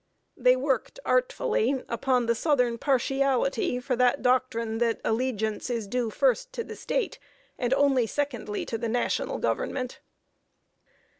They 0.35 0.55
worked 0.55 0.99
artfully 1.05 1.83
upon 1.87 2.25
the 2.25 2.33
southern 2.33 2.79
partiality 2.79 3.79
for 3.79 3.95
the 3.95 4.15
doctrine 4.19 4.79
that 4.79 4.99
allegiance 5.05 5.69
is 5.69 5.85
due 5.85 6.09
first 6.09 6.51
to 6.53 6.63
the 6.63 6.75
State, 6.75 7.19
and 7.59 7.71
only 7.75 8.07
secondly 8.07 8.65
to 8.65 8.79
the 8.79 8.89
National 8.89 9.37
Government. 9.37 9.99